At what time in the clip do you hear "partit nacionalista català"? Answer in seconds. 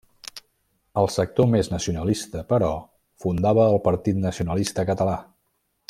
3.89-5.17